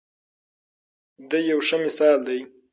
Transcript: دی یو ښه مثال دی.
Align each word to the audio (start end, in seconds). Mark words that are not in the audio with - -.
دی 1.29 1.39
یو 1.51 1.59
ښه 1.67 1.77
مثال 1.83 2.17
دی. 2.27 2.39